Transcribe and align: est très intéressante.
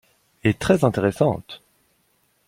est 0.43 0.57
très 0.57 0.83
intéressante. 0.83 1.61